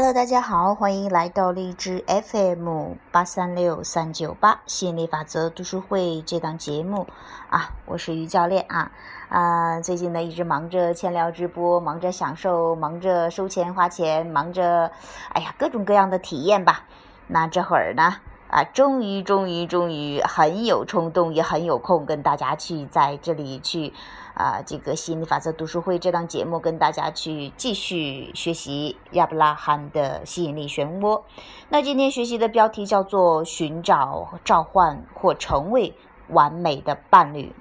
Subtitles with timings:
[0.00, 7.04] Hello，大家好，欢迎来到荔枝 FM 八三六三九八吸引力法则读书会这档节目
[7.50, 8.92] 啊，我是于教练啊
[9.28, 14.88] 啊，最近呢一直忙着千聊直播，忙着享受，忙着收钱花钱，忙着
[15.32, 16.84] 哎呀各种各样的体验吧。
[17.26, 18.18] 那这会儿呢
[18.48, 23.92] 啊，终于终于终于很有冲动，也很有空跟大家去在这里去。
[24.34, 31.22] 啊，这个吸引力法则读书会这档节目跟大家去继续学习亚伯拉罕的吸引力漩涡。
[31.70, 35.92] 那今天学习的标题叫做“寻找、召唤或成为
[36.28, 37.52] 完美的伴侣”。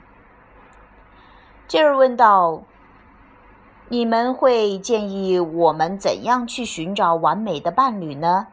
[1.67, 2.61] 接着问道
[3.89, 8.45] ：“你们会建议我们怎样去寻找完美的伴侣呢？”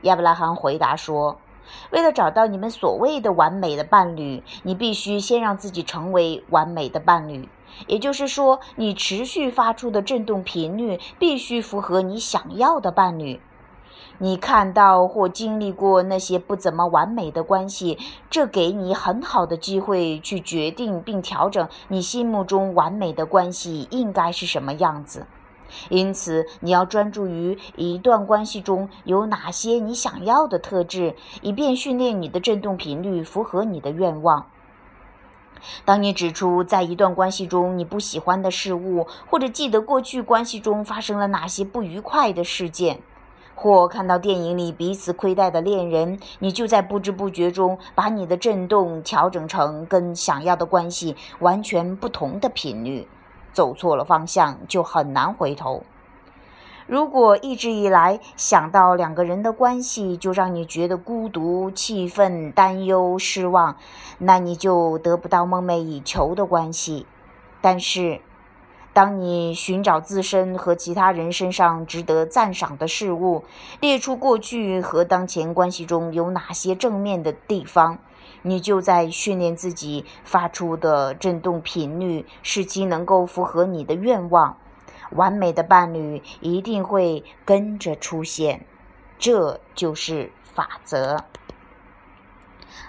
[0.00, 1.36] 亚伯拉罕回答说。
[1.90, 7.48] 为了找到你们所谓的完美的伴侣，你必须先让自己成为完美的伴侣。
[7.86, 13.40] 也就是说，你持续发出的振动频率必须符合你想要的伴侣。
[14.18, 17.98] 你看到或经历过那些不怎么完美的关系，
[18.30, 25.26] 这给你很好的机会去决定并调整你心目中完美的关系应该是什么样子。
[25.88, 34.46] 因此，你要专注于一段关系中有哪些你想要的特质，以便训练你的振动频率符合你的愿望。
[35.84, 43.00] 当你指出在一段关系中你不喜欢的事物，或者记得过去关系中发生了哪些不愉快的事件，
[43.54, 53.06] 或看到电影里彼此亏待的恋人，你就在不知不觉中把你的振动调整成跟想要的关系完全不同的频率。
[53.52, 55.84] 走错了方向就很难回头。
[56.88, 63.76] 如果一直以来想到两个人的关系就让你觉得孤独、气愤、担忧、失望，
[64.18, 67.06] 那你就得不到梦寐以求的关系。
[67.60, 68.20] 但是，
[68.92, 73.44] 当你寻找自身和其他人身上值得赞赏的事物，
[73.80, 77.98] 列出过去和当前关系中有哪些正面的地方。
[78.42, 84.56] 你就在训练自己发出的振动频率，使其能够符合你的愿望。
[85.12, 88.66] 完美的伴侣一定会跟着出现，
[89.18, 91.24] 这就是法则。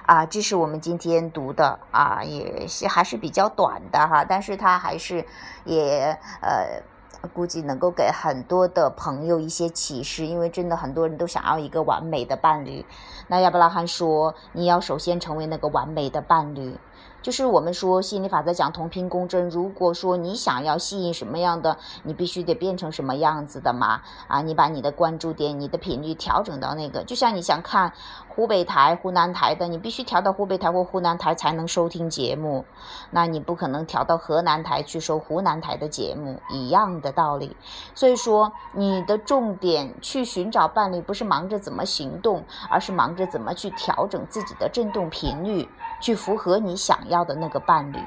[0.05, 5.25] 啊，这是我们今天读的啊，也是还是比较短的哈，但是它还是
[5.65, 6.83] 也呃。
[7.31, 12.85] 估计能够给很多的朋友一些启示，因为真的很多人都想要一个完美的伴侣。
[13.27, 16.77] 那亚伯拉罕说：“你要首先成为那个完美的伴侣。”
[17.23, 19.49] 就是我们说吸引力法则讲同频共振。
[19.49, 24.01] 如果说你想要吸引什么样的，你必须得变成什么样子的嘛？
[24.27, 27.93] 啊，你把你的关注点、你的频率调整到那个，就像你想看
[28.27, 32.65] 湖北台、湖南台的，你必须调到湖北台或湖南台才能收听节目。
[33.09, 37.55] 那你不可能调到河南台去收湖南台的节目，一样的道理。
[37.95, 45.69] 所以说，你的重点去寻找伴侣，不是忙着怎么行动，而是忙着怎么去调整自己的振动频率。
[46.03, 47.97] 去符合你想要的那个伴侣。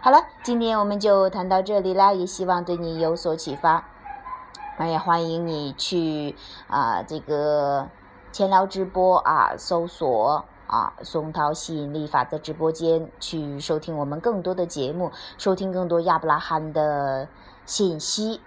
[0.00, 3.84] 好了，今天我们就谈到这里啦，也希望对你有所启发。
[4.78, 6.36] 那也欢迎你去
[6.68, 7.88] 啊，这个
[8.30, 17.26] 千聊直播啊，搜索啊松涛吸引力法则直播间去收听我们更多的节目，收听更多亚伯拉罕的
[17.66, 18.40] 信息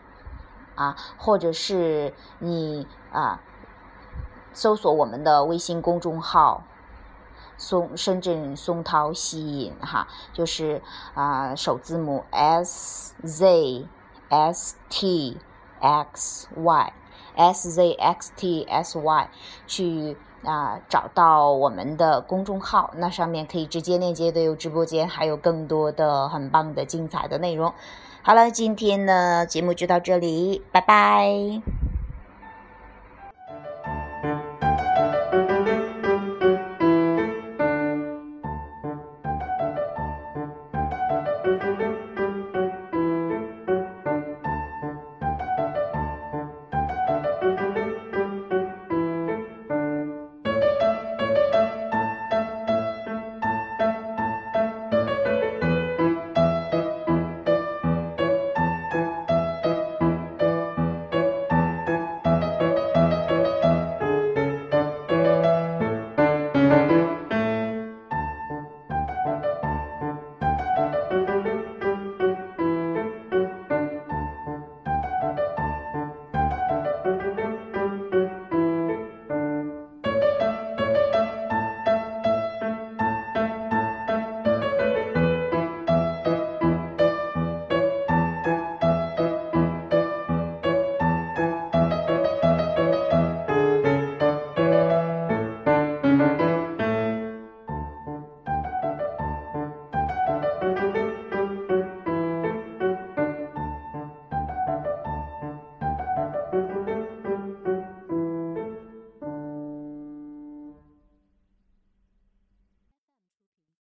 [0.76, 3.42] 啊，或者是你啊
[4.54, 6.64] 搜索我们的微信公众号。
[7.58, 10.82] 松深圳松涛吸引哈，就是
[11.14, 13.88] 啊首字母 S Z
[14.30, 15.38] S T
[15.80, 16.94] X Y
[17.36, 19.30] S Z X T S Y
[19.68, 27.74] 去啊找到我们的公众号，那上面可以直接链接的有直播间，还有更多的很棒的精彩的内容。
[28.22, 31.62] 好了，今天的节目就到这里，拜拜。